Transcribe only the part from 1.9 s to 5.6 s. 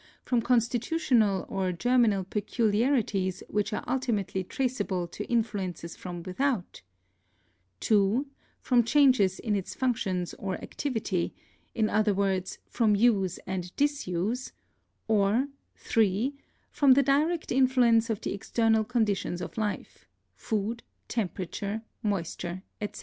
nal peculiarities which are ultimately traceable to in